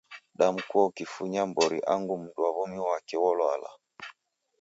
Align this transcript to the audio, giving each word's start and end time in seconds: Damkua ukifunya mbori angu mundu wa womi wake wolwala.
Damkua 0.37 0.81
ukifunya 0.85 1.41
mbori 1.49 1.79
angu 1.93 2.13
mundu 2.19 2.39
wa 2.43 2.51
womi 2.57 2.79
wake 2.87 3.15
wolwala. 3.23 3.69